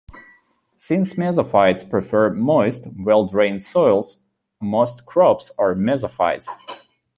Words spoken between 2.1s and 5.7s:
moist, well drained soils, most crops